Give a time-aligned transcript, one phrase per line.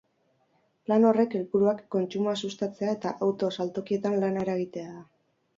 [0.87, 5.07] Plan horren helburuak kontsumoa sustatzea eta auto saltokietan lana eragitea da.